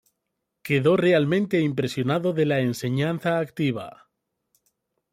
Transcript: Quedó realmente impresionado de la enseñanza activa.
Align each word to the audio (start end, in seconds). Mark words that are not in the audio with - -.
Quedó 0.63 0.97
realmente 0.97 1.59
impresionado 1.59 2.33
de 2.33 2.47
la 2.47 2.59
enseñanza 2.61 3.37
activa. 3.37 4.09